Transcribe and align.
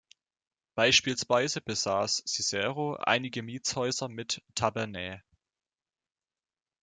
Beispielsweise 0.73 1.61
besaß 1.61 2.23
Cicero 2.25 2.95
einige 2.95 3.43
Mietshäuser 3.43 4.07
mit 4.09 4.41
"tabernae". 4.55 5.21